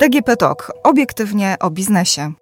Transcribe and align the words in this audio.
DGP 0.00 0.36
Talk. 0.36 0.72
Obiektywnie 0.84 1.56
o 1.60 1.70
biznesie. 1.70 2.32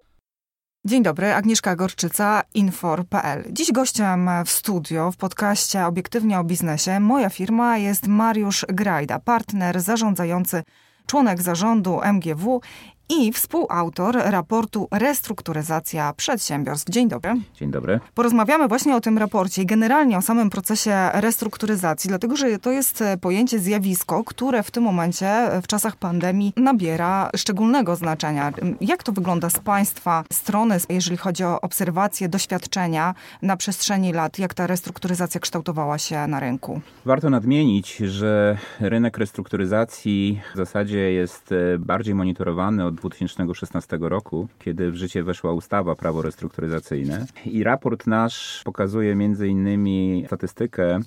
Dzień 0.85 1.03
dobry, 1.03 1.33
Agnieszka 1.33 1.75
Gorczyca, 1.75 2.41
Infor.pl. 2.53 3.43
Dziś 3.51 3.71
gościem 3.71 4.29
w 4.45 4.51
studio 4.51 5.11
w 5.11 5.17
podcaście 5.17 5.85
Obiektywnie 5.85 6.39
o 6.39 6.43
biznesie 6.43 6.99
moja 6.99 7.29
firma 7.29 7.77
jest 7.77 8.07
Mariusz 8.07 8.65
Grajda, 8.69 9.19
partner 9.19 9.81
zarządzający, 9.81 10.63
członek 11.07 11.41
zarządu 11.41 11.99
MGW 12.03 12.61
i 13.09 13.31
współautor 13.31 14.15
raportu 14.15 14.87
Restrukturyzacja 14.91 16.13
Przedsiębiorstw. 16.17 16.91
Dzień 16.91 17.07
dobry. 17.07 17.33
Dzień 17.55 17.71
dobry. 17.71 17.99
Porozmawiamy 18.15 18.67
właśnie 18.67 18.95
o 18.95 19.01
tym 19.01 19.17
raporcie 19.17 19.61
i 19.61 19.65
generalnie 19.65 20.17
o 20.17 20.21
samym 20.21 20.49
procesie 20.49 21.09
restrukturyzacji, 21.13 22.07
dlatego 22.07 22.35
że 22.35 22.59
to 22.59 22.71
jest 22.71 23.03
pojęcie, 23.21 23.59
zjawisko, 23.59 24.23
które 24.23 24.63
w 24.63 24.71
tym 24.71 24.83
momencie, 24.83 25.49
w 25.63 25.67
czasach 25.67 25.95
pandemii, 25.95 26.53
nabiera 26.55 27.29
szczególnego 27.35 27.95
znaczenia. 27.95 28.51
Jak 28.81 29.03
to 29.03 29.11
wygląda 29.11 29.49
z 29.49 29.59
Państwa 29.59 30.23
strony, 30.33 30.77
jeżeli 30.89 31.17
chodzi 31.17 31.43
o 31.43 31.61
obserwacje, 31.61 32.29
doświadczenia 32.29 33.15
na 33.41 33.57
przestrzeni 33.57 34.13
lat? 34.13 34.39
Jak 34.39 34.53
ta 34.53 34.67
restrukturyzacja 34.67 35.41
kształtowała 35.41 35.97
się 35.97 36.27
na 36.27 36.39
rynku? 36.39 36.81
Warto 37.05 37.29
nadmienić, 37.29 37.97
że 37.97 38.57
rynek 38.79 39.17
restrukturyzacji 39.17 40.41
w 40.53 40.57
zasadzie 40.57 41.11
jest 41.11 41.51
e, 41.51 41.77
bardziej 41.79 42.15
monitorowany 42.15 42.85
od 42.85 42.96
2016 42.97 43.97
roku, 44.01 44.47
kiedy 44.59 44.91
w 44.91 44.95
życie 44.95 45.23
weszła 45.23 45.53
ustawa 45.53 45.95
prawo 45.95 46.21
restrukturyzacyjne. 46.21 47.25
I 47.45 47.63
raport 47.63 48.07
nasz 48.07 48.61
pokazuje 48.63 49.15
między 49.15 49.47
innymi 49.47 50.23
statystykę 50.27 50.99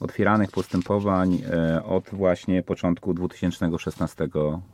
otwieranych 0.00 0.50
postępowań 0.50 1.38
e, 1.50 1.84
od 1.84 2.04
właśnie 2.12 2.62
początku 2.62 3.14
2016 3.14 4.28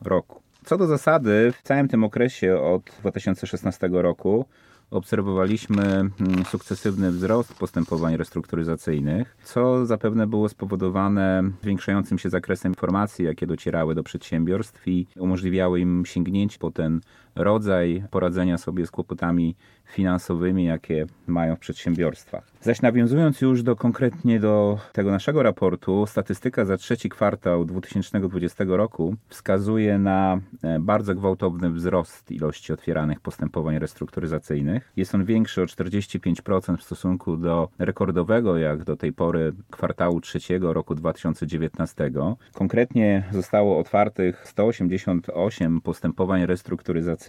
roku. 0.05 0.44
Co 0.65 0.79
do 0.79 0.87
zasady, 0.87 1.53
w 1.53 1.63
całym 1.63 1.89
tym 1.89 2.05
okresie 2.05 2.61
od 2.61 2.83
2016 3.01 3.89
roku 3.93 4.47
obserwowaliśmy 4.91 5.83
mm, 5.83 6.13
sukcesywny 6.45 7.11
wzrost 7.11 7.55
postępowań 7.55 8.17
restrukturyzacyjnych, 8.17 9.37
co 9.45 9.87
zapewne 9.87 10.27
było 10.27 10.49
spowodowane 10.49 11.43
zwiększającym 11.63 12.19
się 12.19 12.31
zakresem 12.31 12.73
informacji, 12.73 13.25
jakie 13.25 13.47
docierały 13.47 13.95
do 13.95 14.03
przedsiębiorstw 14.03 14.89
i 14.89 15.07
umożliwiały 15.17 15.81
im 15.81 16.03
sięgnięcie 16.07 16.59
po 16.59 16.71
ten 16.71 17.01
rodzaj 17.37 18.05
poradzenia 18.11 18.59
sobie 18.59 18.87
z 18.87 18.91
kłopotami 18.91 19.57
finansowymi, 19.87 20.65
jakie 20.65 21.07
mają 21.27 21.57
w 21.57 21.59
przedsiębiorstwach. 21.59 22.45
Zaś 22.61 22.83
nawiązując 22.83 23.41
już 23.41 23.63
do 23.63 23.77
konkretnie 23.77 24.41
do 24.41 24.79
tego 24.93 25.11
naszego 25.11 25.43
raportu, 25.43 26.07
statystyka 26.07 26.65
za 26.65 26.77
trzeci 26.77 27.09
kwartał 27.09 27.65
2020 27.65 28.65
roku 28.69 29.15
wskazuje 29.29 29.99
na 29.99 30.41
e, 30.63 30.79
bardzo 30.81 31.15
gwałtowny 31.15 31.71
wzrost 31.71 32.31
ilości 32.31 32.73
otwieranych 32.73 33.21
postępowań 33.21 33.79
restrukturyzacyjnych. 33.79 34.93
Jest 34.97 35.15
on 35.15 35.25
większy 35.25 35.63
o 35.63 35.65
45% 35.65 36.77
w 36.77 36.83
stosunku 36.83 37.37
do 37.37 37.69
rekordowego, 37.79 38.59
jak 38.59 38.85
do 38.85 38.97
tej 38.97 39.13
pory, 39.13 39.53
kwartału 39.71 40.21
trzeciego 40.21 40.73
roku 40.73 40.95
2019. 40.95 42.11
Konkretnie 42.55 43.25
zostało 43.33 43.79
otwartych 43.79 44.49
188 44.49 45.81
postępowań 45.81 46.47
restrukturyzacyjnych. 46.47 47.24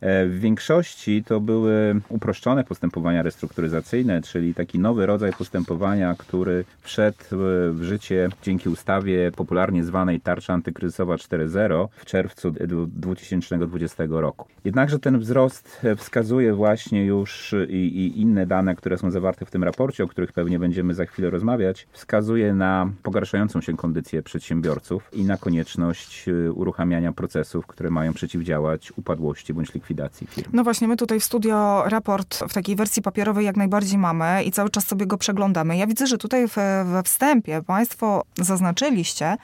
E, 0.00 0.26
w 0.26 0.40
większości 0.40 1.24
to 1.24 1.40
były 1.40 2.00
uproszczone 2.08 2.64
postępowania 2.64 3.22
restrukturyzacyjne, 3.22 4.22
czyli 4.22 4.54
taki 4.54 4.78
nowy 4.78 5.06
rodzaj 5.06 5.32
postępowania, 5.32 6.14
który 6.18 6.64
wszedł 6.80 7.24
w 7.72 7.78
życie 7.82 8.28
dzięki 8.42 8.68
ustawie 8.68 9.32
popularnie 9.32 9.84
zwanej 9.84 10.20
Tarcza 10.20 10.52
Antykryzysowa 10.52 11.14
4.0 11.14 11.88
w 11.96 12.04
czerwcu 12.04 12.52
2020 12.86 14.04
roku. 14.10 14.48
Jednakże 14.64 14.98
ten 14.98 15.18
wzrost 15.18 15.86
wskazuje 15.96 16.54
właśnie 16.54 17.04
już 17.04 17.54
i, 17.68 17.74
i 17.74 18.20
inne 18.20 18.46
dane, 18.46 18.74
które 18.74 18.98
są 18.98 19.10
zawarte 19.10 19.46
w 19.46 19.50
tym 19.50 19.64
raporcie, 19.64 20.04
o 20.04 20.08
których 20.08 20.32
pewnie 20.32 20.58
będziemy 20.58 20.94
za 20.94 21.06
chwilę 21.06 21.30
rozmawiać, 21.30 21.86
wskazuje 21.92 22.54
na 22.54 22.90
pogarszającą 23.02 23.60
się 23.60 23.76
kondycję 23.76 24.22
przedsiębiorców 24.22 25.10
i 25.12 25.24
na 25.24 25.36
konieczność 25.36 26.26
uruchamiania 26.54 27.12
procesów, 27.12 27.66
które 27.66 27.90
mają 27.90 28.12
przeciwdziałać 28.12 28.92
upadłości 28.96 29.19
bądź 29.54 29.74
likwidacji 29.74 30.26
firm. 30.26 30.50
No 30.52 30.64
właśnie, 30.64 30.88
my 30.88 30.96
tutaj 30.96 31.20
w 31.20 31.24
studio 31.24 31.82
raport 31.86 32.36
w 32.48 32.54
takiej 32.54 32.76
wersji 32.76 33.02
papierowej 33.02 33.46
jak 33.46 33.56
najbardziej 33.56 33.98
mamy 33.98 34.44
i 34.44 34.52
cały 34.52 34.70
czas 34.70 34.86
sobie 34.86 35.06
go 35.06 35.18
przeglądamy. 35.18 35.76
Ja 35.76 35.86
widzę, 35.86 36.06
że 36.06 36.18
tutaj 36.18 36.46
we 36.84 37.02
wstępie 37.04 37.62
Państwo 37.62 38.24
zaznaczyliście, 38.38 39.36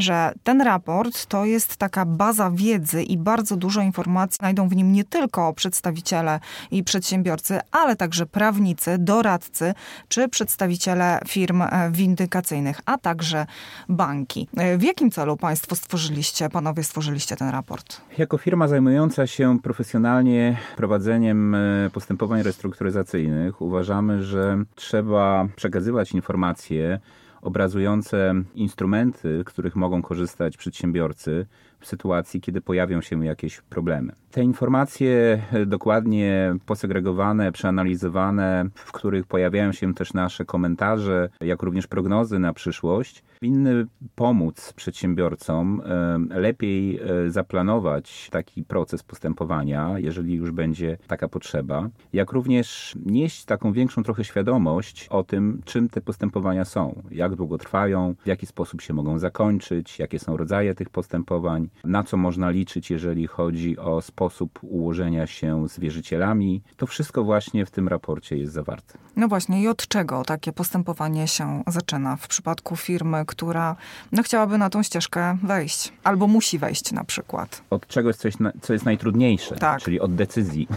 że 0.00 0.32
ten 0.42 0.60
raport 0.60 1.26
to 1.26 1.44
jest 1.44 1.76
taka 1.76 2.04
baza 2.04 2.50
wiedzy 2.50 3.02
i 3.02 3.18
bardzo 3.18 3.56
dużo 3.56 3.80
informacji 3.80 4.36
znajdą 4.36 4.68
w 4.68 4.76
nim 4.76 4.92
nie 4.92 5.04
tylko 5.04 5.52
przedstawiciele 5.52 6.40
i 6.70 6.84
przedsiębiorcy, 6.84 7.60
ale 7.72 7.96
także 7.96 8.26
prawnicy, 8.26 8.96
doradcy 8.98 9.74
czy 10.08 10.28
przedstawiciele 10.28 11.20
firm 11.26 11.62
e, 11.62 11.90
windykacyjnych, 11.92 12.80
a 12.86 12.98
także 12.98 13.46
banki. 13.88 14.48
E, 14.56 14.78
w 14.78 14.82
jakim 14.82 15.10
celu 15.10 15.36
Państwo 15.36 15.76
stworzyliście, 15.76 16.48
panowie 16.48 16.84
stworzyliście 16.84 17.36
ten 17.36 17.48
raport? 17.48 18.00
Jako 18.18 18.38
firma 18.38 18.68
zajmująca 18.68 19.26
się 19.26 19.58
profesjonalnie 19.62 20.56
prowadzeniem 20.76 21.54
e, 21.54 21.90
postępowań 21.92 22.42
restrukturyzacyjnych 22.42 23.60
uważamy, 23.60 24.22
że 24.22 24.58
trzeba 24.74 25.48
przekazywać 25.56 26.12
informacje 26.12 27.00
obrazujące 27.42 28.34
instrumenty, 28.54 29.42
których 29.46 29.76
mogą 29.76 30.02
korzystać 30.02 30.56
przedsiębiorcy 30.56 31.46
w 31.80 31.86
sytuacji, 31.86 32.40
kiedy 32.40 32.60
pojawią 32.60 33.00
się 33.00 33.24
jakieś 33.24 33.60
problemy. 33.60 34.12
Te 34.30 34.42
informacje 34.42 35.42
e, 35.52 35.66
dokładnie 35.66 36.54
posegregowane, 36.66 37.52
przeanalizowane, 37.52 38.68
w 38.74 38.92
których 38.92 39.26
pojawiają 39.26 39.72
się 39.72 39.94
też 39.94 40.14
nasze 40.14 40.44
komentarze, 40.44 41.28
jak 41.40 41.62
również 41.62 41.86
prognozy 41.86 42.38
na 42.38 42.52
przyszłość, 42.52 43.24
winny 43.42 43.86
pomóc 44.14 44.72
przedsiębiorcom 44.76 45.82
e, 45.84 46.40
lepiej 46.40 47.00
e, 47.00 47.30
zaplanować 47.30 48.28
taki 48.30 48.64
proces 48.64 49.02
postępowania, 49.02 49.94
jeżeli 49.98 50.34
już 50.34 50.50
będzie 50.50 50.98
taka 51.06 51.28
potrzeba, 51.28 51.88
jak 52.12 52.32
również 52.32 52.94
nieść 53.06 53.44
taką 53.44 53.72
większą 53.72 54.02
trochę 54.02 54.24
świadomość 54.24 55.06
o 55.10 55.24
tym, 55.24 55.60
czym 55.64 55.88
te 55.88 56.00
postępowania 56.00 56.64
są, 56.64 57.02
jak 57.10 57.34
długo 57.34 57.58
trwają, 57.58 58.14
w 58.24 58.26
jaki 58.26 58.46
sposób 58.46 58.80
się 58.80 58.94
mogą 58.94 59.18
zakończyć, 59.18 59.98
jakie 59.98 60.18
są 60.18 60.36
rodzaje 60.36 60.74
tych 60.74 60.90
postępowań, 60.90 61.67
na 61.84 62.02
co 62.02 62.16
można 62.16 62.50
liczyć, 62.50 62.90
jeżeli 62.90 63.26
chodzi 63.26 63.78
o 63.78 64.02
sposób 64.02 64.58
ułożenia 64.62 65.26
się 65.26 65.68
z 65.68 65.78
wierzycielami. 65.78 66.62
To 66.76 66.86
wszystko 66.86 67.24
właśnie 67.24 67.66
w 67.66 67.70
tym 67.70 67.88
raporcie 67.88 68.36
jest 68.36 68.52
zawarte. 68.52 68.98
No 69.16 69.28
właśnie, 69.28 69.62
i 69.62 69.68
od 69.68 69.88
czego 69.88 70.22
takie 70.24 70.52
postępowanie 70.52 71.28
się 71.28 71.62
zaczyna 71.66 72.16
w 72.16 72.28
przypadku 72.28 72.76
firmy, 72.76 73.24
która 73.26 73.76
no, 74.12 74.22
chciałaby 74.22 74.58
na 74.58 74.70
tą 74.70 74.82
ścieżkę 74.82 75.38
wejść, 75.42 75.92
albo 76.04 76.26
musi 76.26 76.58
wejść 76.58 76.92
na 76.92 77.04
przykład? 77.04 77.62
Od 77.70 77.86
czegoś, 77.86 78.16
coś, 78.16 78.34
co 78.60 78.72
jest 78.72 78.84
najtrudniejsze, 78.84 79.56
tak. 79.56 79.82
czyli 79.82 80.00
od 80.00 80.14
decyzji. 80.14 80.68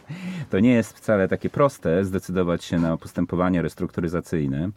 to 0.50 0.60
nie 0.60 0.72
jest 0.72 0.92
wcale 0.92 1.28
takie 1.28 1.50
proste 1.50 2.04
zdecydować 2.04 2.64
się 2.64 2.78
na 2.78 2.96
postępowanie 2.96 3.62
restrukturyzacyjne. 3.62 4.70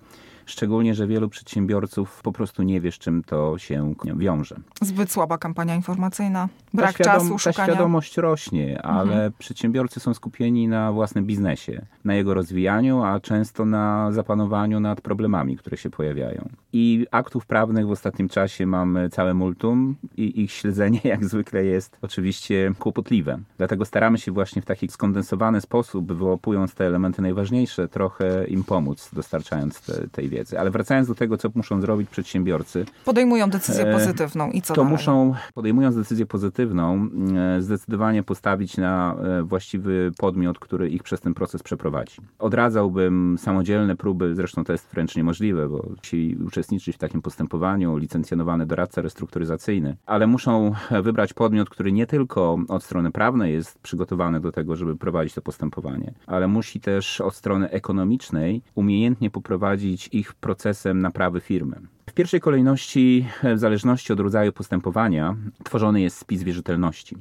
Szczególnie, 0.52 0.96
że 0.96 1.08
wielu 1.08 1.30
przedsiębiorców 1.30 2.22
po 2.24 2.32
prostu 2.32 2.64
nie 2.64 2.82
wie, 2.82 2.92
z 2.92 2.96
czym 2.96 3.24
to 3.24 3.58
się 3.58 3.94
wiąże. 4.18 4.56
Zbyt 4.82 5.12
słaba 5.12 5.38
kampania 5.38 5.76
informacyjna, 5.76 6.50
brak 6.74 6.98
ta 6.98 7.04
czasu, 7.04 7.38
szukania. 7.40 7.54
Ta 7.54 7.64
świadomość 7.64 8.18
rośnie, 8.18 8.82
ale 8.82 9.14
mhm. 9.14 9.34
przedsiębiorcy 9.40 10.00
są 10.00 10.14
skupieni 10.14 10.68
na 10.68 10.92
własnym 10.92 11.26
biznesie, 11.26 11.86
na 12.06 12.14
jego 12.14 12.34
rozwijaniu, 12.34 13.04
a 13.04 13.20
często 13.20 13.66
na 13.66 14.12
zapanowaniu 14.12 14.80
nad 14.80 15.02
problemami, 15.02 15.58
które 15.58 15.78
się 15.78 15.90
pojawiają. 15.90 16.50
I 16.74 17.06
aktów 17.12 17.46
prawnych 17.46 17.88
w 17.88 17.92
ostatnim 17.92 18.30
czasie 18.30 18.66
mamy 18.66 19.10
całe 19.10 19.34
multum 19.34 19.96
i 20.18 20.42
ich 20.42 20.52
śledzenie 20.52 21.00
jak 21.14 21.26
zwykle 21.26 21.66
jest 21.66 21.98
oczywiście 22.02 22.74
kłopotliwe. 22.80 23.40
Dlatego 23.58 23.86
staramy 23.86 24.18
się 24.18 24.32
właśnie 24.32 24.62
w 24.62 24.66
taki 24.66 24.88
skondensowany 24.88 25.62
sposób, 25.62 26.14
wyłapując 26.14 26.74
te 26.74 26.86
elementy 26.86 27.22
najważniejsze, 27.22 27.88
trochę 27.88 28.48
im 28.48 28.64
pomóc, 28.64 29.10
dostarczając 29.14 29.82
te, 29.82 30.08
tej 30.08 30.30
wiedzy. 30.30 30.60
Ale 30.60 30.72
wracając 30.72 31.08
do 31.08 31.16
tego, 31.16 31.38
co 31.38 31.50
muszą 31.56 31.82
zrobić 31.82 32.10
przedsiębiorcy. 32.10 32.86
Podejmują 33.06 33.50
decyzję 33.50 33.88
e, 33.88 33.94
pozytywną 33.94 34.52
i 34.52 34.62
co 34.62 34.74
To 34.74 34.82
dalej? 34.82 34.92
muszą, 34.92 35.34
podejmując 35.54 35.96
decyzję 35.96 36.26
pozytywną, 36.26 37.10
e, 37.58 37.62
zdecydowanie 37.62 38.24
postawić 38.24 38.78
na 38.78 39.16
e, 39.16 39.44
właściwy 39.44 40.12
podmiot, 40.18 40.60
który 40.60 40.90
ich 40.90 41.04
przez 41.04 41.22
ten 41.22 41.34
proces 41.34 41.64
przeprowadzi. 41.64 42.18
Odradzałbym 42.40 43.38
samodzielne 43.40 43.96
próby, 43.96 44.36
zresztą 44.36 44.64
to 44.64 44.72
jest 44.72 44.88
wręcz 44.94 45.16
niemożliwe, 45.16 45.70
bo 45.70 45.90
ci 46.02 46.38
uczestniczyć 46.62 46.96
w 46.96 47.00
takim 47.00 47.22
postępowaniu 47.22 47.98
licencjonowany 47.98 48.66
doradca 48.66 49.02
restrukturyzacyjny, 49.02 49.98
ale 50.06 50.28
muszą 50.28 50.74
wybrać 51.04 51.34
podmiot, 51.34 51.70
który 51.70 51.92
nie 51.92 52.08
tylko 52.08 52.58
od 52.68 52.84
strony 52.84 53.12
prawnej 53.12 53.54
jest 53.54 53.80
przygotowany 53.80 54.40
do 54.40 54.52
tego, 54.52 54.76
żeby 54.76 54.96
prowadzić 54.96 55.34
to 55.34 55.42
postępowanie, 55.42 56.14
ale 56.28 56.48
musi 56.48 56.80
też 56.80 57.22
od 57.22 57.36
strony 57.36 57.70
ekonomicznej 57.70 58.62
umiejętnie 58.76 59.30
poprowadzić 59.30 60.10
ich 60.12 60.34
procesem 60.34 61.02
naprawy 61.02 61.42
firmy. 61.42 61.76
W 62.10 62.14
pierwszej 62.14 62.40
kolejności, 62.40 63.28
w 63.56 63.60
zależności 63.60 64.14
od 64.14 64.20
rodzaju 64.20 64.52
postępowania, 64.52 65.36
tworzony 65.64 66.02
jest 66.02 66.18
spis 66.18 66.44
wierzytelności. 66.44 67.18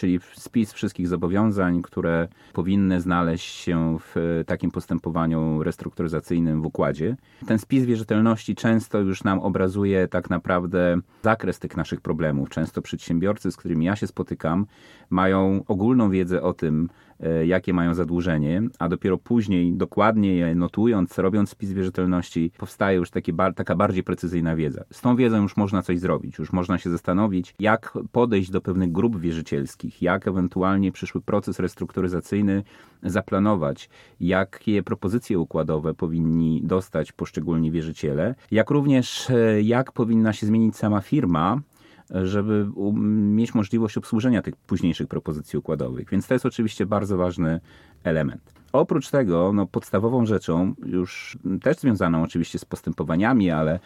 Czyli 0.00 0.20
spis 0.32 0.72
wszystkich 0.72 1.08
zobowiązań, 1.08 1.82
które 1.82 2.28
powinny 2.52 3.00
znaleźć 3.00 3.54
się 3.54 3.96
w 4.00 4.42
takim 4.46 4.70
postępowaniu 4.70 5.62
restrukturyzacyjnym 5.62 6.62
w 6.62 6.66
układzie. 6.66 7.16
Ten 7.46 7.58
spis 7.58 7.84
wierzytelności 7.84 8.54
często 8.54 8.98
już 8.98 9.24
nam 9.24 9.38
obrazuje 9.38 10.08
tak 10.08 10.30
naprawdę 10.30 11.00
zakres 11.22 11.58
tych 11.58 11.76
naszych 11.76 12.00
problemów. 12.00 12.50
Często 12.50 12.82
przedsiębiorcy, 12.82 13.52
z 13.52 13.56
którymi 13.56 13.86
ja 13.86 13.96
się 13.96 14.06
spotykam, 14.06 14.66
mają 15.10 15.64
ogólną 15.68 16.10
wiedzę 16.10 16.42
o 16.42 16.52
tym, 16.52 16.88
E, 17.09 17.09
jakie 17.46 17.72
mają 17.72 17.94
zadłużenie, 17.94 18.62
a 18.78 18.88
dopiero 18.88 19.18
później, 19.18 19.72
dokładnie 19.72 20.34
je 20.34 20.54
notując, 20.54 21.18
robiąc 21.18 21.50
spis 21.50 21.72
wierzytelności, 21.72 22.52
powstaje 22.58 22.96
już 22.96 23.10
taka 23.54 23.76
bardziej 23.76 24.02
precyzyjna 24.02 24.56
wiedza. 24.56 24.84
Z 24.92 25.00
tą 25.00 25.16
wiedzą 25.16 25.42
już 25.42 25.56
można 25.56 25.82
coś 25.82 25.98
zrobić, 25.98 26.38
już 26.38 26.52
można 26.52 26.78
się 26.78 26.90
zastanowić, 26.90 27.54
jak 27.58 27.98
podejść 28.12 28.50
do 28.50 28.60
pewnych 28.60 28.92
grup 28.92 29.20
wierzycielskich, 29.20 30.02
jak 30.02 30.28
ewentualnie 30.28 30.92
przyszły 30.92 31.20
proces 31.20 31.60
restrukturyzacyjny 31.60 32.62
zaplanować, 33.02 33.88
jakie 34.20 34.82
propozycje 34.82 35.38
układowe 35.38 35.94
powinni 35.94 36.60
dostać 36.64 37.12
poszczególni 37.12 37.70
wierzyciele, 37.70 38.34
jak 38.50 38.70
również 38.70 39.30
e, 39.30 39.62
jak 39.62 39.92
powinna 39.92 40.32
się 40.32 40.46
zmienić 40.46 40.76
sama 40.76 41.00
firma, 41.00 41.60
żeby 42.24 42.66
mieć 42.94 43.54
możliwość 43.54 43.96
obsłużenia 43.96 44.42
tych 44.42 44.56
późniejszych 44.56 45.08
propozycji 45.08 45.58
układowych. 45.58 46.10
Więc 46.10 46.26
to 46.26 46.34
jest 46.34 46.46
oczywiście 46.46 46.86
bardzo 46.86 47.16
ważny 47.16 47.60
element. 48.04 48.54
Oprócz 48.72 49.10
tego, 49.10 49.52
no, 49.52 49.66
podstawową 49.66 50.26
rzeczą, 50.26 50.74
już 50.86 51.38
też 51.62 51.76
związaną 51.76 52.22
oczywiście 52.22 52.58
z 52.58 52.64
postępowaniami, 52.64 53.50
ale 53.50 53.80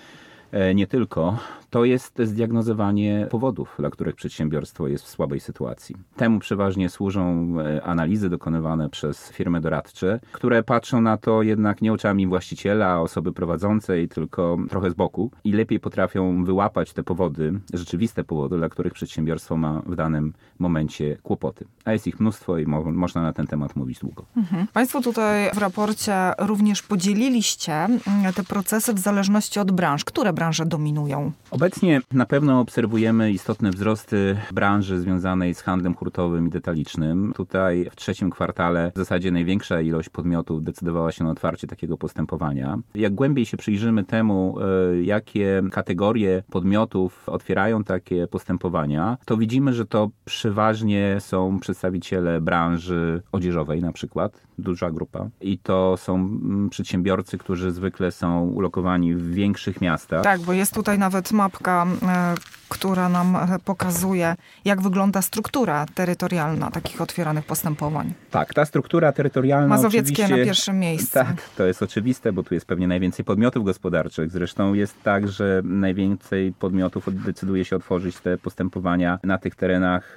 nie 0.75 0.87
tylko, 0.87 1.39
to 1.75 1.85
jest 1.85 2.19
zdiagnozowanie 2.25 3.27
powodów, 3.31 3.75
dla 3.79 3.91
których 3.91 4.15
przedsiębiorstwo 4.15 4.89
jest 4.89 5.05
w 5.05 5.09
słabej 5.09 5.41
sytuacji. 5.41 5.97
Temu 6.17 6.39
przeważnie 6.39 6.89
służą 6.89 7.55
e, 7.61 7.83
analizy 7.83 8.31
dokonywane 8.31 8.91
przez 8.91 9.31
firmy 9.31 9.61
doradcze, 9.61 10.21
które 10.33 10.63
patrzą 10.63 11.01
na 11.01 11.17
to 11.17 11.43
jednak 11.43 11.83
nie 11.83 11.93
oczami 11.93 12.27
właściciela, 12.27 13.01
osoby 13.01 13.33
prowadzącej, 13.33 14.09
tylko 14.09 14.59
trochę 14.69 14.91
z 14.91 14.95
boku 14.95 15.31
i 15.45 15.53
lepiej 15.53 15.81
potrafią 15.81 16.45
wyłapać 16.45 16.93
te 16.93 17.03
powody, 17.03 17.53
rzeczywiste 17.73 18.25
powody, 18.25 18.57
dla 18.57 18.69
których 18.69 18.93
przedsiębiorstwo 18.93 19.57
ma 19.57 19.83
w 19.87 19.97
danym 19.97 20.33
momencie 20.59 21.17
kłopoty. 21.23 21.65
A 21.85 21.93
jest 21.93 22.07
ich 22.07 22.21
mnóstwo 22.21 22.59
i 22.59 22.67
mo 22.67 22.85
można 22.85 23.23
na 23.23 23.33
ten 23.33 23.47
temat 23.47 23.77
mówić 23.77 23.99
długo. 23.99 24.25
Mhm. 24.37 24.67
Państwo 24.73 25.01
tutaj 25.01 25.51
w 25.55 25.59
raporcie 25.59 26.15
również 26.39 26.83
podzieliliście 26.83 27.73
mm, 27.73 28.33
te 28.35 28.45
procesy 28.45 28.95
w 28.95 28.99
zależności 28.99 29.61
od 29.61 29.73
branż. 29.73 30.05
Które 30.05 30.33
branże 30.33 30.44
branże 30.45 30.67
dominują? 30.67 31.33
Obecnie 31.51 32.01
na 32.13 32.27
pewno 32.27 32.61
obserwujemy 32.61 33.33
istotne 33.33 33.71
wzrosty 33.71 34.37
branży 34.53 35.01
związanej 35.01 35.55
z 35.55 35.61
handlem 35.61 35.95
hurtowym 35.95 36.47
i 36.47 36.51
detalicznym. 36.51 37.33
Tutaj 37.37 37.89
w 37.91 37.97
trzecim 37.97 38.31
kwartale 38.31 38.93
w 38.95 38.99
zasadzie 38.99 39.31
największa 39.31 39.81
ilość 39.81 40.09
podmiotów 40.09 40.65
decydowała 40.65 41.13
się 41.13 41.25
na 41.25 41.31
otwarcie 41.31 41.67
takiego 41.67 41.99
postępowania. 41.99 42.79
Jak 42.95 43.15
głębiej 43.15 43.47
się 43.47 43.57
przyjrzymy 43.57 44.05
temu, 44.05 44.57
e, 44.61 45.03
jakie 45.03 45.63
kategorie 45.73 46.43
podmiotów 46.51 47.29
otwierają 47.29 47.85
takie 47.85 48.27
postępowania, 48.27 49.17
to 49.25 49.37
widzimy, 49.37 49.73
że 49.73 49.87
to 49.87 50.11
przeważnie 50.25 51.17
są 51.21 51.61
przedstawiciele 51.61 52.41
branży 52.41 53.23
odzieżowej 53.33 53.81
na 53.81 53.93
przykład, 53.93 54.43
duża 54.59 54.91
grupa. 54.91 55.29
I 55.41 55.59
to 55.59 55.97
są 55.97 56.15
mm, 56.15 56.69
przedsiębiorcy, 56.71 57.39
którzy 57.39 57.71
zwykle 57.71 58.13
są 58.13 58.49
ulokowani 58.49 59.15
w 59.15 59.35
większych 59.35 59.81
miastach. 59.81 60.23
Tak, 60.25 60.41
bo 60.41 60.53
jest 60.53 60.75
tutaj 60.75 60.99
nawet 60.99 61.33
mapka, 61.33 61.87
e, 62.03 62.35
która 62.69 63.09
nam 63.09 63.37
pokazuje, 63.65 64.35
jak 64.65 64.83
wygląda 64.83 65.23
struktura 65.23 65.87
terytorialna 65.95 66.71
takich 66.71 67.01
otwieranych 67.01 67.45
postępowań. 67.45 68.15
Tak, 68.31 68.55
ta 68.55 68.65
struktura 68.65 69.13
terytorialna. 69.13 69.69
Mazowieckie 69.69 70.29
na 70.29 70.37
pierwszym 70.37 70.79
miejscu. 70.79 71.15
Tak, 71.15 71.51
to 71.57 71.65
jest 71.65 71.83
oczywiste, 71.83 72.33
bo 72.33 72.43
tu 72.43 72.55
jest 72.55 72.67
pewnie 72.67 72.89
najwięcej 72.89 73.25
podmiotów 73.25 73.65
gospodarczych. 73.65 74.31
Zresztą 74.31 74.75
jest 74.75 75.03
tak, 75.03 75.29
że 75.29 75.61
najwięcej 75.65 76.53
podmiotów 76.53 77.25
decyduje 77.25 77.65
się 77.65 77.77
otworzyć 77.77 78.19
te 78.19 78.39
postępowania 78.39 79.19
na 79.23 79.39
tych 79.39 79.55
terenach 79.55 80.17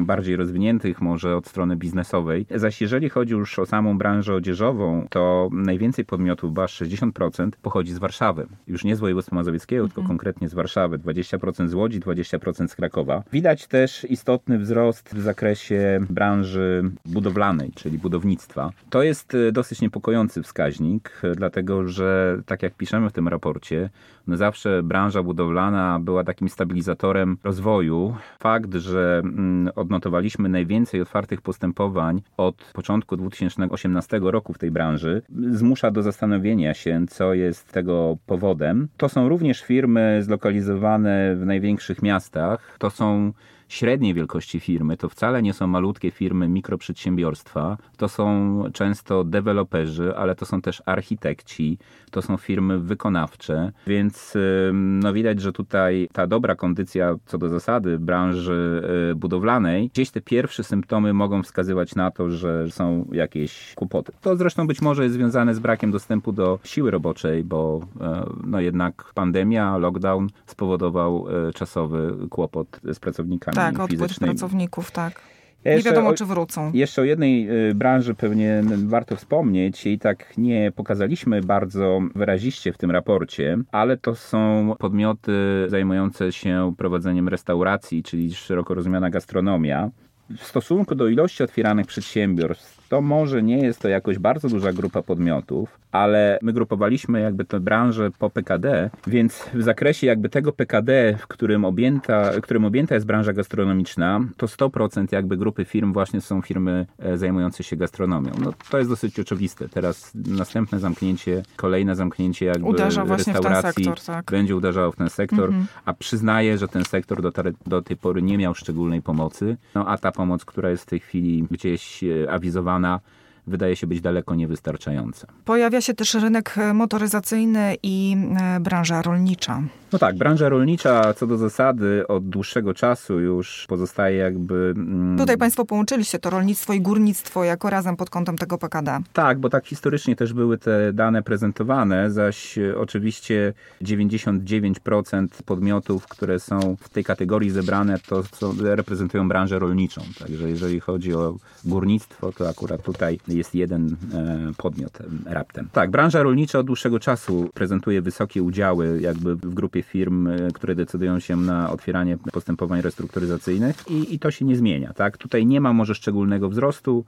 bardziej 0.00 0.36
rozwiniętych, 0.36 1.00
może 1.00 1.36
od 1.36 1.46
strony 1.46 1.76
biznesowej. 1.76 2.46
Zaś 2.54 2.80
jeżeli 2.80 3.08
chodzi 3.08 3.32
już 3.32 3.58
o 3.58 3.66
samą 3.66 3.98
branżę 3.98 4.34
odzieżową, 4.34 5.06
to 5.10 5.48
najwięcej 5.52 6.04
podmiotów, 6.04 6.54
bo 6.54 6.62
aż 6.62 6.82
60% 6.82 7.50
pochodzi 7.62 7.92
z 7.92 7.98
Warszawy. 7.98 8.46
Już 8.66 8.84
nie 8.84 8.96
z 8.96 9.00
województwa 9.00 9.15
mazowieckiego, 9.32 9.82
mhm. 9.82 9.94
tylko 9.94 10.08
konkretnie 10.08 10.48
z 10.48 10.54
Warszawy. 10.54 10.98
20% 10.98 11.68
z 11.68 11.74
Łodzi, 11.74 12.00
20% 12.00 12.68
z 12.68 12.74
Krakowa. 12.74 13.22
Widać 13.32 13.66
też 13.66 14.06
istotny 14.10 14.58
wzrost 14.58 15.14
w 15.14 15.20
zakresie 15.20 16.00
branży 16.10 16.90
budowlanej, 17.06 17.72
czyli 17.74 17.98
budownictwa. 17.98 18.70
To 18.90 19.02
jest 19.02 19.34
e, 19.34 19.52
dosyć 19.52 19.80
niepokojący 19.80 20.42
wskaźnik, 20.42 21.20
e, 21.22 21.34
dlatego 21.34 21.88
że 21.88 22.38
tak 22.46 22.62
jak 22.62 22.74
piszemy 22.74 23.10
w 23.10 23.12
tym 23.12 23.28
raporcie, 23.28 23.90
no 24.26 24.36
zawsze 24.36 24.82
branża 24.82 25.22
budowlana 25.22 26.00
była 26.00 26.24
takim 26.24 26.48
stabilizatorem 26.48 27.36
rozwoju. 27.44 28.16
Fakt, 28.38 28.74
że 28.74 29.22
mm, 29.24 29.70
odnotowaliśmy 29.76 30.48
najwięcej 30.48 31.00
otwartych 31.00 31.40
postępowań 31.40 32.22
od 32.36 32.56
początku 32.72 33.16
2018 33.16 34.20
roku 34.22 34.52
w 34.52 34.58
tej 34.58 34.70
branży, 34.70 35.22
zmusza 35.50 35.90
do 35.90 36.02
zastanowienia 36.02 36.74
się, 36.74 37.00
co 37.08 37.34
jest 37.34 37.72
tego 37.72 38.16
powodem. 38.26 38.88
To 38.96 39.08
są 39.08 39.28
również 39.28 39.62
firmy 39.62 40.18
zlokalizowane 40.22 41.36
w 41.36 41.46
największych 41.46 42.02
miastach. 42.02 42.76
To 42.78 42.90
są 42.90 43.32
średniej 43.68 44.14
wielkości 44.14 44.60
firmy, 44.60 44.96
to 44.96 45.08
wcale 45.08 45.42
nie 45.42 45.52
są 45.52 45.66
malutkie 45.66 46.10
firmy, 46.10 46.48
mikroprzedsiębiorstwa, 46.48 47.76
to 47.96 48.08
są 48.08 48.62
często 48.72 49.24
deweloperzy, 49.24 50.16
ale 50.16 50.34
to 50.34 50.46
są 50.46 50.62
też 50.62 50.82
architekci, 50.86 51.78
to 52.10 52.22
są 52.22 52.36
firmy 52.36 52.78
wykonawcze, 52.78 53.72
więc 53.86 54.36
no 54.72 55.12
widać, 55.12 55.40
że 55.40 55.52
tutaj 55.52 56.08
ta 56.12 56.26
dobra 56.26 56.54
kondycja 56.54 57.14
co 57.26 57.38
do 57.38 57.48
zasady 57.48 57.98
branży 57.98 58.82
y, 59.12 59.14
budowlanej, 59.14 59.88
gdzieś 59.88 60.10
te 60.10 60.20
pierwsze 60.20 60.64
symptomy 60.64 61.12
mogą 61.12 61.42
wskazywać 61.42 61.94
na 61.94 62.10
to, 62.10 62.30
że 62.30 62.70
są 62.70 63.08
jakieś 63.12 63.74
kłopoty. 63.74 64.12
To 64.20 64.36
zresztą 64.36 64.66
być 64.66 64.82
może 64.82 65.02
jest 65.02 65.14
związane 65.14 65.54
z 65.54 65.58
brakiem 65.58 65.90
dostępu 65.90 66.32
do 66.32 66.58
siły 66.64 66.90
roboczej, 66.90 67.44
bo 67.44 67.80
e, 68.00 68.26
no 68.46 68.60
jednak 68.60 69.12
pandemia, 69.14 69.78
lockdown 69.78 70.28
spowodował 70.46 71.26
e, 71.48 71.52
czasowy 71.52 72.14
kłopot 72.30 72.80
z 72.84 72.98
pracownikami 72.98 73.55
tak, 73.56 73.80
odpływ 73.80 74.18
pracowników, 74.18 74.90
tak. 74.90 75.20
nie 75.64 75.82
wiadomo, 75.82 76.08
o, 76.08 76.14
czy 76.14 76.24
wrócą. 76.24 76.70
Jeszcze 76.74 77.02
o 77.02 77.04
jednej 77.04 77.50
y, 77.70 77.74
branży 77.74 78.14
pewnie 78.14 78.62
warto 78.86 79.16
wspomnieć 79.16 79.86
i 79.86 79.98
tak 79.98 80.38
nie 80.38 80.72
pokazaliśmy 80.76 81.42
bardzo 81.42 82.00
wyraziście 82.14 82.72
w 82.72 82.78
tym 82.78 82.90
raporcie, 82.90 83.58
ale 83.72 83.96
to 83.96 84.14
są 84.14 84.74
podmioty 84.78 85.32
zajmujące 85.68 86.32
się 86.32 86.74
prowadzeniem 86.78 87.28
restauracji, 87.28 88.02
czyli 88.02 88.34
szeroko 88.34 88.74
rozumiana 88.74 89.10
gastronomia. 89.10 89.90
W 90.36 90.44
stosunku 90.44 90.94
do 90.94 91.08
ilości 91.08 91.42
otwieranych 91.42 91.86
przedsiębiorstw 91.86 92.75
to 92.88 93.00
może 93.00 93.42
nie 93.42 93.58
jest 93.58 93.80
to 93.80 93.88
jakoś 93.88 94.18
bardzo 94.18 94.48
duża 94.48 94.72
grupa 94.72 95.02
podmiotów, 95.02 95.78
ale 95.92 96.38
my 96.42 96.52
grupowaliśmy 96.52 97.20
jakby 97.20 97.44
tę 97.44 97.60
branżę 97.60 98.10
po 98.18 98.30
PKD, 98.30 98.90
więc 99.06 99.44
w 99.54 99.62
zakresie 99.62 100.06
jakby 100.06 100.28
tego 100.28 100.52
PKD, 100.52 101.16
w 101.18 101.26
którym 101.26 101.64
objęta, 101.64 102.32
którym 102.40 102.64
objęta 102.64 102.94
jest 102.94 103.06
branża 103.06 103.32
gastronomiczna, 103.32 104.20
to 104.36 104.46
100% 104.46 105.06
jakby 105.12 105.36
grupy 105.36 105.64
firm 105.64 105.92
właśnie 105.92 106.20
są 106.20 106.42
firmy 106.42 106.86
e, 106.98 107.18
zajmujące 107.18 107.64
się 107.64 107.76
gastronomią. 107.76 108.30
No 108.44 108.52
to 108.70 108.78
jest 108.78 108.90
dosyć 108.90 109.20
oczywiste. 109.20 109.68
Teraz 109.68 110.12
następne 110.14 110.78
zamknięcie, 110.78 111.42
kolejne 111.56 111.96
zamknięcie 111.96 112.46
jakby 112.46 112.66
Uderza 112.66 113.04
restauracji 113.04 113.84
sektor, 113.84 114.00
tak. 114.06 114.24
będzie 114.30 114.56
uderzało 114.56 114.92
w 114.92 114.96
ten 114.96 115.10
sektor, 115.10 115.48
mhm. 115.48 115.66
a 115.84 115.94
przyznaję, 115.94 116.58
że 116.58 116.68
ten 116.68 116.84
sektor 116.84 117.22
do, 117.22 117.32
do 117.66 117.82
tej 117.82 117.96
pory 117.96 118.22
nie 118.22 118.38
miał 118.38 118.54
szczególnej 118.54 119.02
pomocy, 119.02 119.56
no 119.74 119.88
a 119.88 119.98
ta 119.98 120.12
pomoc, 120.12 120.44
która 120.44 120.70
jest 120.70 120.82
w 120.82 120.86
tej 120.86 121.00
chwili 121.00 121.46
gdzieś 121.50 122.04
e, 122.04 122.30
awizowana 122.76 123.00
wydaje 123.46 123.76
się 123.76 123.86
być 123.86 124.00
daleko 124.00 124.34
niewystarczająca. 124.34 125.26
Pojawia 125.44 125.80
się 125.80 125.94
też 125.94 126.14
rynek 126.14 126.54
motoryzacyjny 126.74 127.76
i 127.82 128.16
e, 128.40 128.60
branża 128.60 129.02
rolnicza. 129.02 129.62
No 129.92 129.98
tak, 129.98 130.18
branża 130.18 130.48
rolnicza 130.48 131.14
co 131.14 131.26
do 131.26 131.36
zasady 131.36 132.06
od 132.08 132.28
dłuższego 132.28 132.74
czasu 132.74 133.20
już 133.20 133.66
pozostaje 133.68 134.16
jakby... 134.16 134.74
Mm... 134.76 135.18
Tutaj 135.18 135.38
Państwo 135.38 135.64
połączyliście 135.64 136.18
to 136.18 136.30
rolnictwo 136.30 136.72
i 136.72 136.80
górnictwo 136.80 137.44
jako 137.44 137.70
razem 137.70 137.96
pod 137.96 138.10
kątem 138.10 138.38
tego 138.38 138.58
PKD. 138.58 138.98
Tak, 139.12 139.38
bo 139.38 139.48
tak 139.50 139.66
historycznie 139.66 140.16
też 140.16 140.32
były 140.32 140.58
te 140.58 140.92
dane 140.92 141.22
prezentowane, 141.22 142.10
zaś 142.10 142.58
e, 142.58 142.78
oczywiście 142.78 143.52
99% 143.82 145.28
podmiotów, 145.44 146.06
które 146.06 146.40
są 146.40 146.76
w 146.80 146.88
tej 146.88 147.04
kategorii 147.04 147.50
zebrane, 147.50 147.98
to 148.08 148.22
są, 148.22 148.54
reprezentują 148.60 149.28
branżę 149.28 149.58
rolniczą. 149.58 150.02
Także 150.18 150.48
jeżeli 150.48 150.80
chodzi 150.80 151.14
o 151.14 151.36
górnictwo, 151.64 152.32
to 152.32 152.48
akurat 152.48 152.82
tutaj 152.82 153.18
jest 153.36 153.54
jeden 153.54 153.96
e, 154.14 154.52
podmiot 154.56 154.98
raptem. 155.26 155.68
Tak, 155.72 155.90
branża 155.90 156.22
rolnicza 156.22 156.58
od 156.58 156.66
dłuższego 156.66 157.00
czasu 157.00 157.50
prezentuje 157.54 158.02
wysokie 158.02 158.42
udziały 158.42 159.00
jakby 159.00 159.36
w 159.36 159.54
grupie 159.54 159.82
firm, 159.82 160.26
e, 160.26 160.50
które 160.54 160.74
decydują 160.74 161.18
się 161.18 161.36
na 161.36 161.70
otwieranie 161.70 162.18
postępowań 162.32 162.82
restrukturyzacyjnych 162.82 163.76
i, 163.90 164.14
i 164.14 164.18
to 164.18 164.30
się 164.30 164.44
nie 164.44 164.56
zmienia. 164.56 164.92
Tak? 164.92 165.18
Tutaj 165.18 165.46
nie 165.46 165.60
ma 165.60 165.72
może 165.72 165.94
szczególnego 165.94 166.48
wzrostu, 166.48 167.04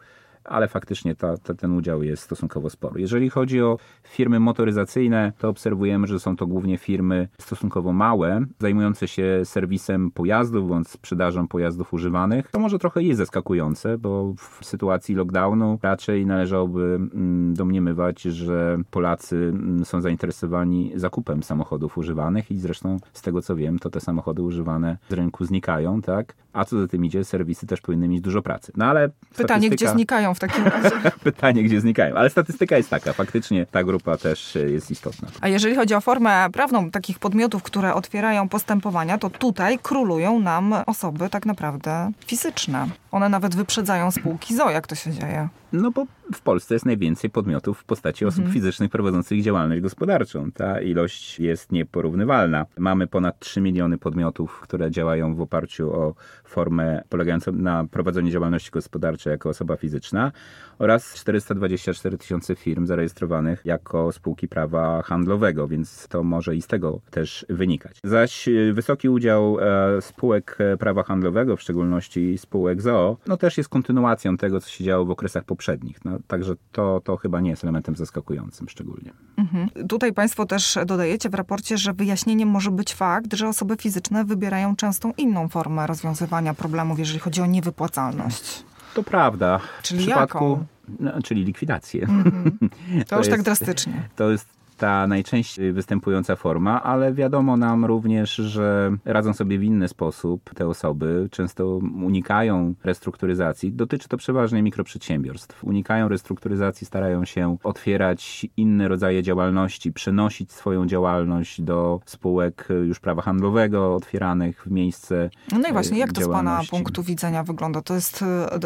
ale 0.48 0.68
faktycznie 0.68 1.14
ta, 1.14 1.36
ta, 1.36 1.54
ten 1.54 1.72
udział 1.72 2.02
jest 2.02 2.22
stosunkowo 2.22 2.70
spory. 2.70 3.00
Jeżeli 3.00 3.30
chodzi 3.30 3.62
o 3.62 3.78
firmy 4.02 4.40
motoryzacyjne, 4.40 5.32
to 5.38 5.48
obserwujemy, 5.48 6.06
że 6.06 6.20
są 6.20 6.36
to 6.36 6.46
głównie 6.46 6.78
firmy 6.78 7.28
stosunkowo 7.38 7.92
małe, 7.92 8.44
zajmujące 8.58 9.08
się 9.08 9.40
serwisem 9.44 10.10
pojazdów 10.10 10.68
bądź 10.68 10.88
sprzedażą 10.88 11.48
pojazdów 11.48 11.94
używanych. 11.94 12.50
To 12.50 12.58
może 12.58 12.78
trochę 12.78 13.02
jest 13.02 13.18
zaskakujące, 13.18 13.98
bo 13.98 14.34
w 14.36 14.64
sytuacji 14.64 15.14
lockdownu 15.14 15.78
raczej 15.82 16.26
należałoby 16.26 16.94
mm, 16.94 17.54
domniemywać, 17.54 18.22
że 18.22 18.78
Polacy 18.90 19.36
mm, 19.36 19.84
są 19.84 20.00
zainteresowani 20.00 20.92
zakupem 20.94 21.42
samochodów 21.42 21.98
używanych 21.98 22.50
i 22.50 22.58
zresztą 22.58 22.96
z 23.12 23.22
tego 23.22 23.42
co 23.42 23.56
wiem, 23.56 23.78
to 23.78 23.90
te 23.90 24.00
samochody 24.00 24.42
używane 24.42 24.98
z 25.08 25.12
rynku 25.12 25.44
znikają, 25.44 26.02
tak? 26.02 26.34
A 26.52 26.64
co 26.64 26.80
za 26.80 26.88
tym 26.88 27.04
idzie, 27.04 27.24
serwisy 27.24 27.66
też 27.66 27.80
powinny 27.80 28.08
mieć 28.08 28.20
dużo 28.20 28.42
pracy. 28.42 28.72
No 28.76 28.84
ale 28.84 29.10
Pytanie, 29.36 29.70
gdzie 29.70 29.88
znikają 29.88 30.34
w 30.38 30.40
takim 30.40 30.64
razie? 30.64 30.90
Pytanie, 31.24 31.62
gdzie 31.62 31.80
znikają. 31.80 32.16
Ale 32.16 32.30
statystyka 32.30 32.76
jest 32.76 32.90
taka. 32.90 33.12
Faktycznie 33.12 33.66
ta 33.66 33.84
grupa 33.84 34.16
też 34.16 34.58
jest 34.66 34.90
istotna. 34.90 35.28
A 35.40 35.48
jeżeli 35.48 35.76
chodzi 35.76 35.94
o 35.94 36.00
formę 36.00 36.46
prawną 36.52 36.90
takich 36.90 37.18
podmiotów, 37.18 37.62
które 37.62 37.94
otwierają 37.94 38.48
postępowania, 38.48 39.18
to 39.18 39.30
tutaj 39.30 39.78
królują 39.78 40.38
nam 40.38 40.74
osoby 40.86 41.28
tak 41.28 41.46
naprawdę 41.46 42.10
fizyczne. 42.26 42.88
One 43.12 43.28
nawet 43.28 43.56
wyprzedzają 43.56 44.10
spółki 44.10 44.56
ZO, 44.56 44.70
jak 44.70 44.86
to 44.86 44.94
się 44.94 45.10
dzieje. 45.10 45.48
No 45.72 45.90
bo 45.90 46.06
w 46.34 46.40
Polsce 46.40 46.74
jest 46.74 46.86
najwięcej 46.86 47.30
podmiotów 47.30 47.78
w 47.78 47.84
postaci 47.84 48.24
osób 48.24 48.38
mhm. 48.38 48.54
fizycznych 48.54 48.90
prowadzących 48.90 49.42
działalność 49.42 49.82
gospodarczą. 49.82 50.52
Ta 50.52 50.80
ilość 50.80 51.40
jest 51.40 51.72
nieporównywalna. 51.72 52.66
Mamy 52.78 53.06
ponad 53.06 53.38
3 53.38 53.60
miliony 53.60 53.98
podmiotów, 53.98 54.60
które 54.60 54.90
działają 54.90 55.34
w 55.34 55.40
oparciu 55.40 55.92
o 55.92 56.14
formę 56.44 57.02
polegającą 57.08 57.52
na 57.52 57.84
prowadzeniu 57.84 58.30
działalności 58.30 58.70
gospodarczej 58.70 59.30
jako 59.30 59.48
osoba 59.48 59.76
fizyczna 59.76 60.32
oraz 60.78 61.14
424 61.14 62.18
tysiące 62.18 62.56
firm 62.56 62.86
zarejestrowanych 62.86 63.62
jako 63.64 64.12
spółki 64.12 64.48
prawa 64.48 65.02
handlowego, 65.02 65.68
więc 65.68 66.08
to 66.08 66.22
może 66.22 66.56
i 66.56 66.62
z 66.62 66.66
tego 66.66 67.00
też 67.10 67.46
wynikać. 67.48 67.96
Zaś 68.04 68.48
y, 68.48 68.72
wysoki 68.72 69.08
udział 69.08 69.58
e, 69.60 70.02
spółek 70.02 70.56
e, 70.60 70.76
prawa 70.76 71.02
handlowego, 71.02 71.56
w 71.56 71.62
szczególności 71.62 72.38
spółek 72.38 72.82
ZOO, 72.82 73.16
no 73.26 73.36
też 73.36 73.58
jest 73.58 73.68
kontynuacją 73.68 74.36
tego, 74.36 74.60
co 74.60 74.70
się 74.70 74.84
działo 74.84 75.04
w 75.04 75.10
okresach 75.10 75.44
poprzednich. 75.44 76.04
No, 76.04 76.18
także 76.26 76.54
to, 76.72 77.00
to 77.04 77.16
chyba 77.16 77.40
nie 77.40 77.50
jest 77.50 77.64
elementem 77.64 77.96
zaskakującym 77.96 78.68
szczególnie. 78.68 79.12
Mhm. 79.36 79.88
Tutaj 79.88 80.12
Państwo 80.12 80.46
też 80.46 80.78
dodajecie 80.86 81.28
w 81.28 81.34
raporcie, 81.34 81.78
że 81.78 81.92
wyjaśnieniem 81.92 82.48
może 82.48 82.70
być 82.70 82.94
fakt, 82.94 83.34
że 83.34 83.48
osoby 83.48 83.76
fizyczne 83.76 84.24
wybierają 84.24 84.76
często 84.76 85.12
inną 85.16 85.48
formę 85.48 85.86
rozwiązywania 85.86 86.54
problemów, 86.54 86.98
jeżeli 86.98 87.18
chodzi 87.18 87.40
o 87.40 87.46
niewypłacalność. 87.46 88.67
To 88.98 89.02
prawda. 89.02 89.60
Czyli 89.82 90.00
w 90.00 90.06
przypadku, 90.06 90.50
jaką? 90.50 90.66
No, 91.00 91.22
czyli 91.22 91.44
likwidację. 91.44 92.04
Mm 92.04 92.24
-hmm. 92.24 93.04
To, 93.04 93.04
to, 93.08 93.16
już 93.16 93.26
tak 93.26 93.26
jest, 93.26 93.30
tak 93.30 93.42
drastycznie. 93.42 94.08
To 94.16 94.30
jest 94.30 94.57
ta 94.78 95.06
najczęściej 95.06 95.72
występująca 95.72 96.36
forma, 96.36 96.82
ale 96.82 97.12
wiadomo 97.12 97.56
nam 97.56 97.84
również, 97.84 98.34
że 98.34 98.96
radzą 99.04 99.34
sobie 99.34 99.58
w 99.58 99.62
inny 99.62 99.88
sposób 99.88 100.54
te 100.54 100.68
osoby, 100.68 101.28
często 101.30 101.76
unikają 102.02 102.74
restrukturyzacji. 102.84 103.72
Dotyczy 103.72 104.08
to 104.08 104.16
przeważnie 104.16 104.62
mikroprzedsiębiorstw. 104.62 105.64
Unikają 105.64 106.08
restrukturyzacji, 106.08 106.86
starają 106.86 107.24
się 107.24 107.56
otwierać 107.64 108.46
inne 108.56 108.88
rodzaje 108.88 109.22
działalności, 109.22 109.92
przenosić 109.92 110.52
swoją 110.52 110.86
działalność 110.86 111.60
do 111.60 112.00
spółek 112.06 112.68
już 112.86 113.00
prawa 113.00 113.22
handlowego, 113.22 113.94
otwieranych 113.94 114.62
w 114.66 114.70
miejsce. 114.70 115.30
No 115.52 115.68
i 115.68 115.72
właśnie, 115.72 115.98
jak 115.98 116.12
to 116.12 116.20
z 116.20 116.28
Pana 116.28 116.60
punktu 116.70 117.02
widzenia 117.02 117.42
wygląda? 117.42 117.82
To 117.82 117.94
jest 117.94 118.22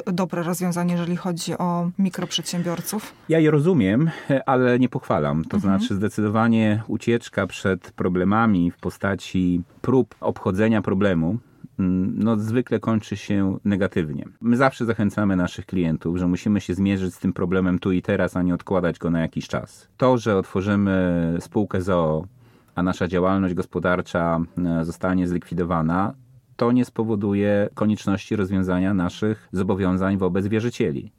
e, 0.07 0.13
dobre 0.13 0.43
rozwiązanie, 0.43 0.93
jeżeli 0.93 1.17
chodzi 1.17 1.59
o 1.59 1.91
mikroprzedsiębiorców? 1.99 3.15
Ja 3.29 3.39
je 3.39 3.51
rozumiem, 3.51 4.11
ale 4.47 4.79
nie 4.79 4.89
pochwalam. 4.89 5.45
To 5.45 5.57
mhm. 5.57 5.61
znaczy, 5.61 5.95
zdecydowanie 6.03 6.83
ucieczka 6.89 7.47
przed 7.47 7.93
problemami 7.93 8.71
w 8.71 8.77
postaci 8.77 9.63
prób 9.81 10.15
obchodzenia 10.21 10.83
problemu 10.83 11.39
mm, 11.79 12.15
no, 12.19 12.37
zwykle 12.37 12.81
kończy 12.81 13.17
się 13.17 13.59
negatywnie. 13.65 14.25
My 14.41 14.57
zawsze 14.57 14.85
zachęcamy 14.85 15.37
naszych 15.37 15.67
klientów, 15.67 16.19
że 16.19 16.27
musimy 16.27 16.61
się 16.61 16.75
zmierzyć 16.75 17.15
z 17.15 17.19
tym 17.19 17.33
problemem 17.33 17.79
tu 17.79 17.93
i 17.93 18.03
teraz, 18.03 18.37
a 18.37 18.43
nie 18.43 18.55
odkładać 18.55 18.99
go 18.99 19.11
na 19.11 19.21
jakiś 19.21 19.49
czas. 19.49 19.89
To, 19.97 20.19
że 20.19 20.37
otworzymy 20.37 21.37
spółkę 21.41 21.83
ZOO, 21.83 22.27
a 22.75 22.83
nasza 22.83 23.09
działalność 23.09 23.55
gospodarcza 23.55 24.41
e, 24.59 24.85
zostanie 24.85 25.29
zlikwidowana, 25.29 26.15
to 26.57 26.73
nie 26.73 26.85
spowoduje 26.85 27.69
konieczności 27.75 28.37
rozwiązania 28.37 28.95
naszych 28.95 29.49
zobowiązań 29.53 30.19
wobec 30.19 30.47
wierzycieli 30.47 31.13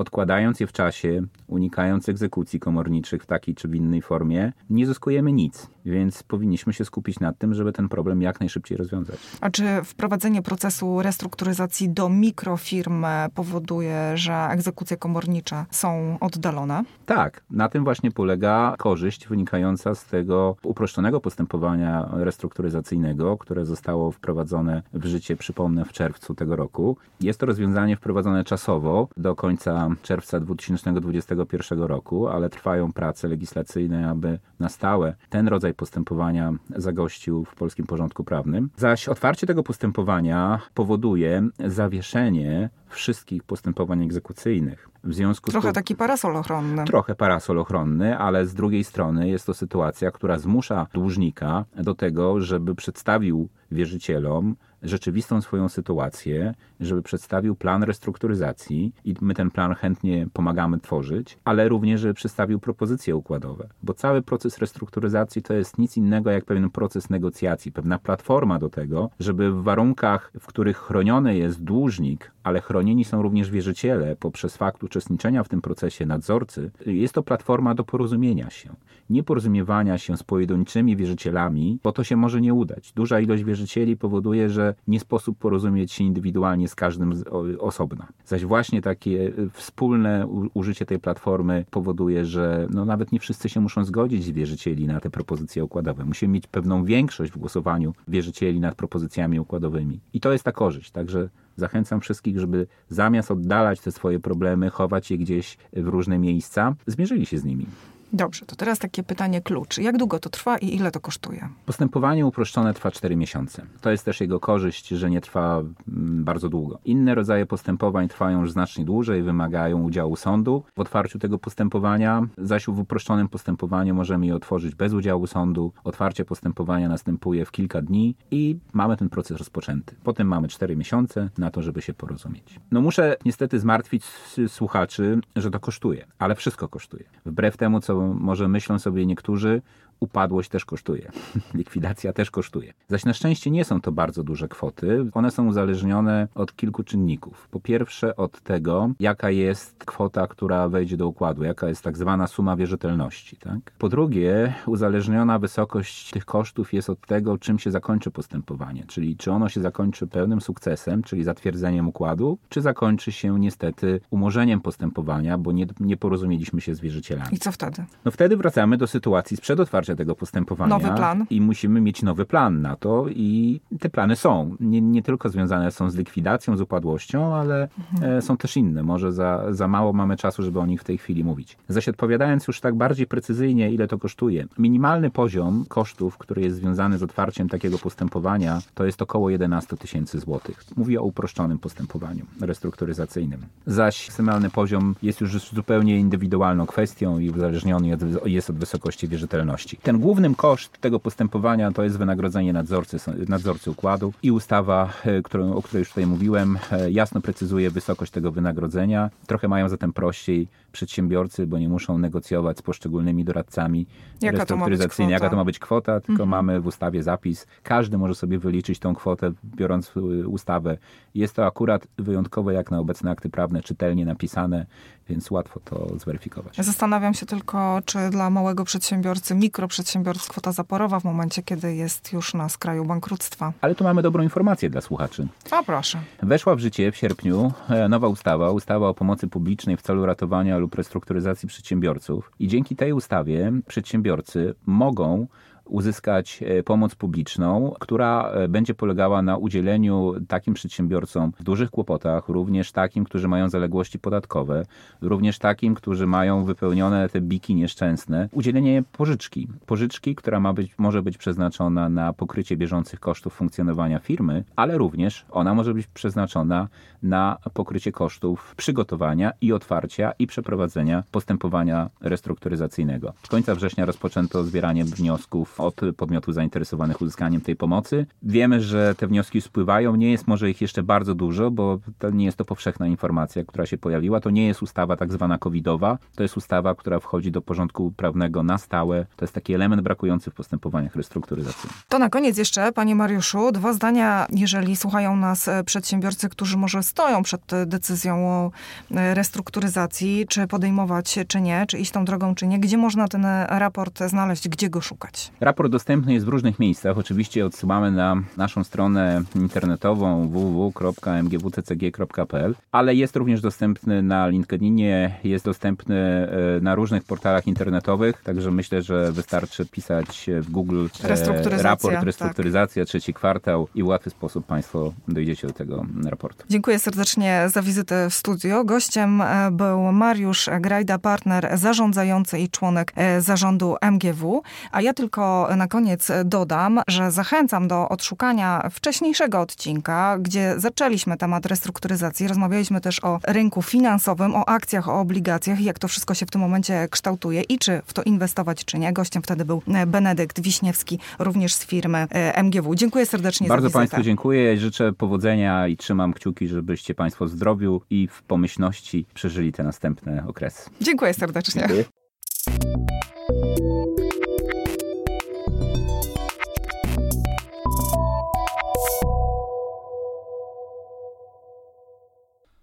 odkładając 0.00 0.60
je 0.60 0.66
w 0.66 0.72
czasie, 0.72 1.22
unikając 1.46 2.08
egzekucji 2.08 2.60
komorniczych 2.60 3.22
w 3.22 3.26
takiej 3.26 3.54
czy 3.54 3.68
w 3.68 3.74
innej 3.74 4.02
formie, 4.02 4.52
nie 4.70 4.86
zyskujemy 4.86 5.32
nic. 5.32 5.70
Więc 5.84 6.22
powinniśmy 6.22 6.72
się 6.72 6.84
skupić 6.84 7.20
na 7.20 7.32
tym, 7.32 7.54
żeby 7.54 7.72
ten 7.72 7.88
problem 7.88 8.22
jak 8.22 8.40
najszybciej 8.40 8.78
rozwiązać. 8.78 9.16
A 9.40 9.50
czy 9.50 9.64
wprowadzenie 9.84 10.42
procesu 10.42 11.02
restrukturyzacji 11.02 11.88
do 11.88 12.08
mikrofirm 12.08 13.06
powoduje, 13.34 14.12
że 14.14 14.48
egzekucje 14.50 14.96
komornicze 14.96 15.64
są 15.70 16.16
oddalone? 16.20 16.82
Tak, 17.06 17.42
na 17.50 17.68
tym 17.68 17.84
właśnie 17.84 18.10
polega 18.10 18.74
korzyść 18.78 19.28
wynikająca 19.28 19.94
z 19.94 20.04
tego 20.04 20.56
uproszczonego 20.62 21.20
postępowania 21.20 22.08
restrukturyzacyjnego, 22.12 23.38
które 23.38 23.66
zostało 23.66 24.10
wprowadzone 24.10 24.82
w 24.92 25.04
życie, 25.04 25.36
przypomnę, 25.36 25.84
w 25.84 25.92
czerwcu 25.92 26.34
tego 26.34 26.56
roku. 26.56 26.96
Jest 27.20 27.40
to 27.40 27.46
rozwiązanie 27.46 27.96
wprowadzone 27.96 28.44
czasowo 28.44 29.08
do 29.16 29.36
końca 29.36 29.89
czerwca 30.02 30.40
2021 30.40 31.82
roku, 31.82 32.28
ale 32.28 32.48
trwają 32.48 32.92
prace 32.92 33.28
legislacyjne, 33.28 34.10
aby 34.10 34.38
na 34.60 34.68
stałe 34.68 35.14
ten 35.28 35.48
rodzaj 35.48 35.74
postępowania 35.74 36.52
zagościł 36.76 37.44
w 37.44 37.54
polskim 37.54 37.86
porządku 37.86 38.24
prawnym. 38.24 38.70
Zaś 38.76 39.08
otwarcie 39.08 39.46
tego 39.46 39.62
postępowania 39.62 40.60
powoduje 40.74 41.48
zawieszenie 41.66 42.70
wszystkich 42.88 43.42
postępowań 43.42 44.02
egzekucyjnych. 44.02 44.88
W 45.04 45.14
związku 45.14 45.50
trochę 45.50 45.70
z 45.70 45.74
taki 45.74 45.96
parasol 45.96 46.36
ochronny. 46.36 46.84
Trochę 46.84 47.14
parasol 47.14 47.58
ochronny, 47.58 48.18
ale 48.18 48.46
z 48.46 48.54
drugiej 48.54 48.84
strony 48.84 49.28
jest 49.28 49.46
to 49.46 49.54
sytuacja, 49.54 50.10
która 50.10 50.38
zmusza 50.38 50.86
dłużnika 50.94 51.64
do 51.76 51.94
tego, 51.94 52.40
żeby 52.40 52.74
przedstawił 52.74 53.48
wierzycielom 53.70 54.56
rzeczywistą 54.82 55.40
swoją 55.40 55.68
sytuację, 55.68 56.54
żeby 56.80 57.02
przedstawił 57.02 57.54
plan 57.54 57.82
restrukturyzacji 57.82 58.92
i 59.04 59.14
my 59.20 59.34
ten 59.34 59.50
plan 59.50 59.74
chętnie 59.74 60.26
pomagamy 60.32 60.80
tworzyć, 60.80 61.38
ale 61.44 61.68
również, 61.68 62.00
żeby 62.00 62.14
przedstawił 62.14 62.58
propozycje 62.60 63.16
układowe, 63.16 63.68
bo 63.82 63.94
cały 63.94 64.22
proces 64.22 64.58
restrukturyzacji 64.58 65.42
to 65.42 65.54
jest 65.54 65.78
nic 65.78 65.96
innego 65.96 66.30
jak 66.30 66.44
pewien 66.44 66.70
proces 66.70 67.10
negocjacji, 67.10 67.72
pewna 67.72 67.98
platforma 67.98 68.58
do 68.58 68.68
tego, 68.68 69.10
żeby 69.20 69.52
w 69.52 69.62
warunkach, 69.62 70.32
w 70.40 70.46
których 70.46 70.76
chroniony 70.76 71.36
jest 71.36 71.62
dłużnik, 71.62 72.30
ale 72.42 72.60
chronieni 72.60 73.04
są 73.04 73.22
również 73.22 73.50
wierzyciele 73.50 74.16
poprzez 74.16 74.56
fakt 74.56 74.84
uczestniczenia 74.84 75.44
w 75.44 75.48
tym 75.48 75.60
procesie 75.60 76.06
nadzorcy, 76.06 76.70
jest 76.86 77.14
to 77.14 77.22
platforma 77.22 77.74
do 77.74 77.84
porozumienia 77.84 78.50
się. 78.50 78.70
Nie 79.10 79.22
porozumiewania 79.22 79.98
się 79.98 80.16
z 80.16 80.22
pojedynczymi 80.22 80.96
wierzycielami, 80.96 81.78
bo 81.82 81.92
to 81.92 82.04
się 82.04 82.16
może 82.16 82.40
nie 82.40 82.54
udać. 82.54 82.92
Duża 82.92 83.20
ilość 83.20 83.44
wierzycieli 83.44 83.96
powoduje, 83.96 84.48
że 84.48 84.69
nie 84.88 85.00
sposób 85.00 85.38
porozumieć 85.38 85.92
się 85.92 86.04
indywidualnie 86.04 86.68
z 86.68 86.74
każdym 86.74 87.14
z 87.14 87.24
osobna. 87.58 88.06
Zaś 88.24 88.44
właśnie 88.44 88.82
takie 88.82 89.32
wspólne 89.52 90.26
użycie 90.54 90.86
tej 90.86 90.98
platformy 90.98 91.64
powoduje, 91.70 92.24
że 92.24 92.66
no 92.70 92.84
nawet 92.84 93.12
nie 93.12 93.20
wszyscy 93.20 93.48
się 93.48 93.60
muszą 93.60 93.84
zgodzić 93.84 94.32
wierzycieli 94.32 94.86
na 94.86 95.00
te 95.00 95.10
propozycje 95.10 95.64
układowe. 95.64 96.04
Musimy 96.04 96.32
mieć 96.32 96.46
pewną 96.46 96.84
większość 96.84 97.32
w 97.32 97.38
głosowaniu 97.38 97.94
wierzycieli 98.08 98.60
nad 98.60 98.74
propozycjami 98.74 99.40
układowymi. 99.40 100.00
I 100.12 100.20
to 100.20 100.32
jest 100.32 100.44
ta 100.44 100.52
korzyść. 100.52 100.90
Także 100.90 101.28
Zachęcam 101.60 102.00
wszystkich, 102.00 102.38
żeby 102.38 102.66
zamiast 102.88 103.30
oddalać 103.30 103.80
te 103.80 103.92
swoje 103.92 104.20
problemy, 104.20 104.70
chować 104.70 105.10
je 105.10 105.18
gdzieś 105.18 105.56
w 105.72 105.88
różne 105.88 106.18
miejsca, 106.18 106.74
zmierzyli 106.86 107.26
się 107.26 107.38
z 107.38 107.44
nimi. 107.44 107.66
Dobrze, 108.12 108.46
to 108.46 108.56
teraz 108.56 108.78
takie 108.78 109.02
pytanie 109.02 109.40
klucz. 109.40 109.78
Jak 109.78 109.96
długo 109.96 110.18
to 110.18 110.30
trwa 110.30 110.58
i 110.58 110.74
ile 110.74 110.90
to 110.90 111.00
kosztuje? 111.00 111.48
Postępowanie 111.66 112.26
uproszczone 112.26 112.74
trwa 112.74 112.90
4 112.90 113.16
miesiące. 113.16 113.66
To 113.80 113.90
jest 113.90 114.04
też 114.04 114.20
jego 114.20 114.40
korzyść, 114.40 114.88
że 114.88 115.10
nie 115.10 115.20
trwa 115.20 115.58
mm, 115.88 116.24
bardzo 116.24 116.48
długo. 116.48 116.78
Inne 116.84 117.14
rodzaje 117.14 117.46
postępowań 117.46 118.08
trwają 118.08 118.40
już 118.40 118.52
znacznie 118.52 118.84
dłużej, 118.84 119.22
wymagają 119.22 119.82
udziału 119.82 120.16
sądu 120.16 120.62
w 120.76 120.80
otwarciu 120.80 121.18
tego 121.18 121.38
postępowania, 121.38 122.26
zaś 122.38 122.66
w 122.66 122.78
uproszczonym 122.78 123.28
postępowaniu 123.28 123.94
możemy 123.94 124.26
je 124.26 124.34
otworzyć 124.34 124.74
bez 124.74 124.92
udziału 124.92 125.26
sądu. 125.26 125.72
Otwarcie 125.84 126.24
postępowania 126.24 126.88
następuje 126.88 127.44
w 127.44 127.50
kilka 127.50 127.82
dni 127.82 128.14
i 128.30 128.58
mamy 128.72 128.96
ten 128.96 129.08
proces 129.08 129.38
rozpoczęty. 129.38 129.96
Potem 130.02 130.28
mamy 130.28 130.48
4 130.48 130.76
miesiące 130.76 131.28
na 131.38 131.50
to, 131.50 131.62
żeby 131.62 131.82
się 131.82 131.94
porozumieć. 131.94 132.60
No 132.70 132.80
muszę 132.80 133.16
niestety 133.24 133.58
zmartwić 133.58 134.04
słuchaczy, 134.48 135.20
że 135.36 135.50
to 135.50 135.60
kosztuje, 135.60 136.06
ale 136.18 136.34
wszystko 136.34 136.68
kosztuje. 136.68 137.04
Wbrew 137.26 137.56
temu, 137.56 137.80
co 137.80 137.99
może 138.00 138.48
myślą 138.48 138.78
sobie 138.78 139.06
niektórzy, 139.06 139.62
upadłość 140.00 140.48
też 140.48 140.64
kosztuje. 140.64 141.10
Likwidacja 141.54 142.12
też 142.12 142.30
kosztuje. 142.30 142.72
Zaś 142.88 143.04
na 143.04 143.14
szczęście 143.14 143.50
nie 143.50 143.64
są 143.64 143.80
to 143.80 143.92
bardzo 143.92 144.22
duże 144.22 144.48
kwoty. 144.48 145.06
One 145.12 145.30
są 145.30 145.46
uzależnione 145.46 146.28
od 146.34 146.56
kilku 146.56 146.82
czynników. 146.82 147.48
Po 147.50 147.60
pierwsze 147.60 148.16
od 148.16 148.40
tego, 148.40 148.90
jaka 149.00 149.30
jest 149.30 149.84
kwota, 149.84 150.26
która 150.26 150.68
wejdzie 150.68 150.96
do 150.96 151.08
układu, 151.08 151.44
jaka 151.44 151.68
jest 151.68 151.82
tak 151.82 151.98
zwana 151.98 152.26
suma 152.26 152.56
wierzytelności. 152.56 153.36
Tak? 153.36 153.58
Po 153.78 153.88
drugie, 153.88 154.54
uzależniona 154.66 155.38
wysokość 155.38 156.10
tych 156.10 156.24
kosztów 156.24 156.72
jest 156.72 156.90
od 156.90 157.06
tego, 157.06 157.38
czym 157.38 157.58
się 157.58 157.70
zakończy 157.70 158.10
postępowanie, 158.10 158.84
czyli 158.86 159.16
czy 159.16 159.32
ono 159.32 159.48
się 159.48 159.60
zakończy 159.60 160.06
pełnym 160.06 160.40
sukcesem, 160.40 161.02
czyli 161.02 161.24
zatwierdzeniem 161.24 161.88
układu, 161.88 162.38
czy 162.48 162.60
zakończy 162.60 163.12
się 163.12 163.40
niestety 163.40 164.00
umorzeniem 164.10 164.60
postępowania, 164.60 165.38
bo 165.38 165.52
nie, 165.52 165.66
nie 165.80 165.96
porozumieliśmy 165.96 166.60
się 166.60 166.74
z 166.74 166.80
wierzycielami. 166.80 167.34
I 167.34 167.38
co 167.38 167.52
wtedy? 167.52 167.84
No 168.04 168.10
wtedy 168.10 168.36
wracamy 168.36 168.76
do 168.76 168.86
sytuacji 168.86 169.36
sprzed 169.36 169.60
otwarcia 169.60 169.89
tego 169.96 170.14
postępowania. 170.14 170.68
Nowy 170.68 170.88
plan. 170.96 171.26
I 171.30 171.40
musimy 171.40 171.80
mieć 171.80 172.02
nowy 172.02 172.24
plan 172.24 172.62
na 172.62 172.76
to 172.76 173.06
i 173.08 173.60
te 173.80 173.90
plany 173.90 174.16
są. 174.16 174.56
Nie, 174.60 174.80
nie 174.80 175.02
tylko 175.02 175.28
związane 175.28 175.70
są 175.70 175.90
z 175.90 175.96
likwidacją, 175.96 176.56
z 176.56 176.60
upadłością, 176.60 177.34
ale 177.34 177.68
mhm. 177.92 178.18
E, 178.18 178.22
są 178.22 178.36
też 178.36 178.56
inne. 178.56 178.82
Może 178.82 179.12
za, 179.12 179.44
za 179.50 179.68
mało 179.68 179.92
mamy 179.92 180.16
czasu, 180.16 180.42
żeby 180.42 180.60
o 180.60 180.66
nich 180.66 180.80
w 180.80 180.84
tej 180.84 180.98
chwili 180.98 181.24
mówić. 181.24 181.56
Zaś 181.68 181.88
odpowiadając 181.88 182.46
już 182.46 182.60
tak 182.60 182.74
bardziej 182.74 183.06
precyzyjnie, 183.06 183.72
ile 183.72 183.88
to 183.88 183.98
kosztuje. 183.98 184.46
Minimalny 184.58 185.10
poziom 185.10 185.64
kosztów, 185.68 186.18
który 186.18 186.42
jest 186.42 186.56
związany 186.56 186.98
z 186.98 187.02
otwarciem 187.02 187.48
takiego 187.48 187.78
postępowania, 187.78 188.58
to 188.74 188.84
jest 188.84 189.02
około 189.02 189.30
11 189.30 189.76
tysięcy 189.76 190.18
złotych. 190.18 190.64
Mówię 190.76 191.00
o 191.00 191.04
uproszczonym 191.04 191.58
postępowaniu 191.58 192.24
restrukturyzacyjnym. 192.40 193.40
Zaś 193.66 194.10
maksymalny 194.20 194.50
poziom 194.50 194.94
jest 195.02 195.20
już 195.20 195.50
zupełnie 195.52 195.98
indywidualną 195.98 196.66
kwestią 196.66 197.18
i 197.18 197.30
uzależniony 197.30 197.98
jest 198.24 198.50
od 198.50 198.56
wysokości 198.56 199.08
wierzytelności. 199.08 199.76
Ten 199.82 199.98
głównym 199.98 200.34
koszt 200.34 200.78
tego 200.80 201.00
postępowania 201.00 201.72
to 201.72 201.82
jest 201.82 201.98
wynagrodzenie 201.98 202.52
nadzorcy, 202.52 202.96
nadzorcy 203.28 203.70
układu 203.70 204.12
i 204.22 204.30
ustawa, 204.30 204.92
e, 205.04 205.22
którą, 205.22 205.54
o 205.54 205.62
której 205.62 205.80
już 205.80 205.88
tutaj 205.88 206.06
mówiłem, 206.06 206.58
e, 206.72 206.90
jasno 206.90 207.20
precyzuje 207.20 207.70
wysokość 207.70 208.12
tego 208.12 208.32
wynagrodzenia. 208.32 209.10
Trochę 209.26 209.48
mają 209.48 209.68
zatem 209.68 209.92
prościej 209.92 210.48
przedsiębiorcy, 210.72 211.46
bo 211.46 211.58
nie 211.58 211.68
muszą 211.68 211.98
negocjować 211.98 212.58
z 212.58 212.62
poszczególnymi 212.62 213.24
doradcami 213.24 213.86
jaka 214.22 214.38
restrukturyzacyjnymi, 214.38 215.12
jaka 215.12 215.30
to 215.30 215.36
ma 215.36 215.44
być 215.44 215.58
kwota, 215.58 216.00
tylko 216.00 216.22
mhm. 216.22 216.28
mamy 216.28 216.60
w 216.60 216.66
ustawie 216.66 217.02
zapis. 217.02 217.46
Każdy 217.62 217.98
może 217.98 218.14
sobie 218.14 218.38
wyliczyć 218.38 218.78
tą 218.78 218.94
kwotę, 218.94 219.32
biorąc 219.44 219.92
ustawę. 220.26 220.78
Jest 221.14 221.34
to 221.34 221.46
akurat 221.46 221.86
wyjątkowe, 221.98 222.54
jak 222.54 222.70
na 222.70 222.78
obecne 222.78 223.10
akty 223.10 223.30
prawne, 223.30 223.62
czytelnie 223.62 224.04
napisane, 224.04 224.66
więc 225.10 225.30
łatwo 225.30 225.60
to 225.64 225.98
zweryfikować. 225.98 226.56
Zastanawiam 226.56 227.14
się 227.14 227.26
tylko, 227.26 227.80
czy 227.84 227.98
dla 228.10 228.30
małego 228.30 228.64
przedsiębiorcy, 228.64 229.34
mikroprzedsiębiorcy 229.34 230.28
kwota 230.28 230.52
zaporowa 230.52 231.00
w 231.00 231.04
momencie, 231.04 231.42
kiedy 231.42 231.74
jest 231.74 232.12
już 232.12 232.34
na 232.34 232.48
skraju 232.48 232.84
bankructwa. 232.84 233.52
Ale 233.60 233.74
tu 233.74 233.84
mamy 233.84 234.02
dobrą 234.02 234.22
informację 234.22 234.70
dla 234.70 234.80
słuchaczy. 234.80 235.28
O 235.50 235.64
proszę. 235.64 235.98
Weszła 236.22 236.54
w 236.54 236.58
życie 236.58 236.92
w 236.92 236.96
sierpniu 236.96 237.52
e, 237.68 237.88
nowa 237.88 238.08
ustawa, 238.08 238.50
ustawa 238.50 238.88
o 238.88 238.94
pomocy 238.94 239.28
publicznej 239.28 239.76
w 239.76 239.82
celu 239.82 240.06
ratowania 240.06 240.58
lub 240.58 240.74
restrukturyzacji 240.74 241.48
przedsiębiorców 241.48 242.32
i 242.38 242.48
dzięki 242.48 242.76
tej 242.76 242.92
ustawie 242.92 243.52
przedsiębiorcy 243.66 244.54
mogą 244.66 245.26
uzyskać 245.70 246.42
e, 246.42 246.62
pomoc 246.62 246.94
publiczną, 246.94 247.74
która 247.80 248.30
e, 248.30 248.48
będzie 248.48 248.74
polegała 248.74 249.22
na 249.22 249.36
udzieleniu 249.36 250.12
takim 250.28 250.54
przedsiębiorcom 250.54 251.32
w 251.38 251.42
dużych 251.42 251.70
kłopotach, 251.70 252.28
również 252.28 252.72
takim, 252.72 253.04
którzy 253.04 253.28
mają 253.28 253.48
zaległości 253.48 253.98
podatkowe, 253.98 254.62
również 255.00 255.38
takim, 255.38 255.74
którzy 255.74 256.06
mają 256.06 256.44
wypełnione 256.44 257.08
te 257.08 257.20
biki 257.20 257.54
nieszczęsne, 257.54 258.28
udzielenie 258.32 258.82
pożyczki. 258.92 259.48
Pożyczki, 259.66 260.14
która 260.14 260.40
ma 260.40 260.52
być, 260.52 260.74
może 260.78 261.02
być 261.02 261.18
przeznaczona 261.18 261.88
na 261.88 262.12
pokrycie 262.12 262.56
bieżących 262.56 263.00
kosztów 263.00 263.34
funkcjonowania 263.34 263.98
firmy, 263.98 264.44
ale 264.56 264.78
również 264.78 265.24
ona 265.30 265.54
może 265.54 265.74
być 265.74 265.86
przeznaczona 265.86 266.68
na 267.02 267.36
pokrycie 267.54 267.92
kosztów 267.92 268.54
przygotowania 268.56 269.32
i 269.40 269.52
otwarcia 269.52 270.12
i 270.18 270.26
przeprowadzenia 270.26 271.04
postępowania 271.10 271.90
restrukturyzacyjnego. 272.00 273.12
Z 273.22 273.28
końca 273.28 273.54
września 273.54 273.84
rozpoczęto 273.84 274.44
zbieranie 274.44 274.84
wniosków 274.84 275.59
od 275.62 275.80
podmiotów 275.96 276.34
zainteresowanych 276.34 277.00
uzyskaniem 277.00 277.40
tej 277.40 277.56
pomocy. 277.56 278.06
Wiemy, 278.22 278.60
że 278.60 278.94
te 278.94 279.06
wnioski 279.06 279.40
spływają. 279.40 279.96
Nie 279.96 280.10
jest 280.10 280.26
może 280.28 280.50
ich 280.50 280.60
jeszcze 280.60 280.82
bardzo 280.82 281.14
dużo, 281.14 281.50
bo 281.50 281.78
nie 282.12 282.24
jest 282.24 282.38
to 282.38 282.44
powszechna 282.44 282.86
informacja, 282.86 283.44
która 283.44 283.66
się 283.66 283.78
pojawiła. 283.78 284.20
To 284.20 284.30
nie 284.30 284.46
jest 284.46 284.62
ustawa 284.62 284.96
tak 284.96 285.12
zwana 285.12 285.38
covidowa. 285.38 285.98
To 286.14 286.22
jest 286.22 286.36
ustawa, 286.36 286.74
która 286.74 287.00
wchodzi 287.00 287.30
do 287.30 287.42
porządku 287.42 287.92
prawnego 287.96 288.42
na 288.42 288.58
stałe. 288.58 289.06
To 289.16 289.24
jest 289.24 289.34
taki 289.34 289.54
element 289.54 289.82
brakujący 289.82 290.30
w 290.30 290.34
postępowaniach 290.34 290.96
restrukturyzacyjnych. 290.96 291.82
To 291.88 291.98
na 291.98 292.08
koniec 292.08 292.38
jeszcze, 292.38 292.72
panie 292.72 292.94
Mariuszu, 292.94 293.52
dwa 293.52 293.72
zdania, 293.72 294.26
jeżeli 294.32 294.76
słuchają 294.76 295.16
nas 295.16 295.48
e, 295.48 295.64
przedsiębiorcy, 295.64 296.28
którzy 296.28 296.56
może 296.56 296.82
stoją 296.82 297.22
przed 297.22 297.40
decyzją 297.66 298.28
o 298.28 298.50
e, 298.90 299.14
restrukturyzacji, 299.14 300.26
czy 300.28 300.46
podejmować, 300.46 301.18
czy 301.28 301.40
nie, 301.40 301.64
czy 301.68 301.78
iść 301.78 301.90
tą 301.90 302.04
drogą, 302.04 302.34
czy 302.34 302.46
nie. 302.46 302.58
Gdzie 302.58 302.78
można 302.78 303.08
ten 303.08 303.26
raport 303.48 303.98
znaleźć, 304.06 304.48
gdzie 304.48 304.70
go 304.70 304.80
szukać? 304.80 305.32
Raport 305.50 305.72
dostępny 305.72 306.12
jest 306.12 306.26
w 306.26 306.28
różnych 306.28 306.58
miejscach. 306.58 306.98
Oczywiście 306.98 307.46
odsyłamy 307.46 307.90
na 307.90 308.16
naszą 308.36 308.64
stronę 308.64 309.22
internetową 309.34 310.28
www.mgwccg.pl, 310.28 312.54
ale 312.72 312.94
jest 312.94 313.16
również 313.16 313.40
dostępny 313.40 314.02
na 314.02 314.28
LinkedInie, 314.28 315.18
jest 315.24 315.44
dostępny 315.44 315.96
e, 315.96 316.28
na 316.60 316.74
różnych 316.74 317.04
portalach 317.04 317.46
internetowych, 317.46 318.22
także 318.22 318.50
myślę, 318.50 318.82
że 318.82 319.12
wystarczy 319.12 319.66
pisać 319.66 320.30
w 320.40 320.50
Google 320.50 320.86
restrukturyzacja, 321.02 321.70
raport 321.70 322.02
restrukturyzacja, 322.02 322.82
tak. 322.82 322.88
trzeci 322.88 323.14
kwartał 323.14 323.68
i 323.74 323.82
w 323.82 323.86
łatwy 323.86 324.10
sposób 324.10 324.46
Państwo 324.46 324.92
dojdziecie 325.08 325.46
do 325.46 325.52
tego 325.52 325.86
raportu. 326.04 326.44
Dziękuję 326.50 326.78
serdecznie 326.78 327.42
za 327.46 327.62
wizytę 327.62 328.10
w 328.10 328.14
studio. 328.14 328.64
Gościem 328.64 329.20
e, 329.20 329.50
był 329.50 329.92
Mariusz 329.92 330.50
Grajda, 330.60 330.98
partner 330.98 331.50
zarządzający 331.54 332.38
i 332.38 332.48
członek 332.48 332.92
e, 332.96 333.20
zarządu 333.20 333.76
MGW, 333.80 334.42
a 334.72 334.82
ja 334.82 334.94
tylko 334.94 335.29
na 335.56 335.66
koniec 335.66 336.08
dodam, 336.24 336.80
że 336.88 337.10
zachęcam 337.10 337.68
do 337.68 337.88
odszukania 337.88 338.68
wcześniejszego 338.70 339.40
odcinka, 339.40 340.18
gdzie 340.18 340.54
zaczęliśmy 340.56 341.16
temat 341.16 341.46
restrukturyzacji. 341.46 342.28
Rozmawialiśmy 342.28 342.80
też 342.80 343.04
o 343.04 343.18
rynku 343.26 343.62
finansowym, 343.62 344.34
o 344.34 344.48
akcjach, 344.48 344.88
o 344.88 345.00
obligacjach 345.00 345.60
i 345.60 345.64
jak 345.64 345.78
to 345.78 345.88
wszystko 345.88 346.14
się 346.14 346.26
w 346.26 346.30
tym 346.30 346.40
momencie 346.40 346.88
kształtuje 346.90 347.42
i 347.42 347.58
czy 347.58 347.82
w 347.86 347.92
to 347.92 348.02
inwestować, 348.02 348.64
czy 348.64 348.78
nie. 348.78 348.92
Gościem 348.92 349.22
wtedy 349.22 349.44
był 349.44 349.62
Benedykt 349.86 350.40
Wiśniewski, 350.40 350.98
również 351.18 351.54
z 351.54 351.66
firmy 351.66 351.98
e, 351.98 352.42
MGW. 352.42 352.74
Dziękuję 352.74 353.06
serdecznie 353.06 353.48
Bardzo 353.48 353.68
za 353.68 353.68
wizytę. 353.68 353.78
Państwu 353.78 354.02
dziękuję. 354.02 354.56
Życzę 354.56 354.92
powodzenia 354.92 355.68
i 355.68 355.76
trzymam 355.76 356.12
kciuki, 356.12 356.48
żebyście 356.48 356.94
Państwo 356.94 357.24
w 357.24 357.28
zdrowiu 357.28 357.82
i 357.90 358.08
w 358.08 358.22
pomyślności 358.22 359.06
przeżyli 359.14 359.52
te 359.52 359.62
następne 359.62 360.24
okresy. 360.26 360.70
Dziękuję 360.80 361.14
serdecznie. 361.14 361.60
Dziękuję. 361.68 361.84